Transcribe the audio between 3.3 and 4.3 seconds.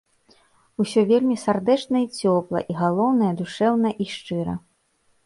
душэўна і